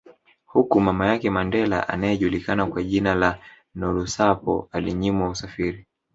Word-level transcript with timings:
Huku 0.45 0.79
mama 0.81 1.07
yake 1.07 1.29
Mandela 1.29 1.87
anaejulikana 1.89 2.65
kwa 2.65 2.83
jina 2.83 3.15
la 3.15 3.39
Nolusapho 3.75 4.69
alinyimwa 4.71 5.29
usafiri 5.29 5.85